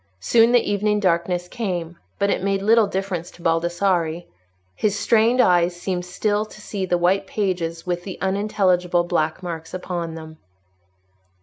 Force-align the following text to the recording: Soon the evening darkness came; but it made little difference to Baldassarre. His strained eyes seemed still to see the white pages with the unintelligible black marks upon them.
Soon 0.19 0.51
the 0.51 0.67
evening 0.67 0.99
darkness 0.99 1.47
came; 1.47 1.95
but 2.17 2.31
it 2.31 2.41
made 2.43 2.63
little 2.63 2.87
difference 2.87 3.29
to 3.29 3.43
Baldassarre. 3.43 4.23
His 4.75 4.97
strained 4.97 5.39
eyes 5.39 5.75
seemed 5.79 6.05
still 6.05 6.43
to 6.43 6.59
see 6.59 6.87
the 6.87 6.97
white 6.97 7.27
pages 7.27 7.85
with 7.85 8.03
the 8.03 8.17
unintelligible 8.19 9.03
black 9.03 9.43
marks 9.43 9.75
upon 9.75 10.15
them. 10.15 10.37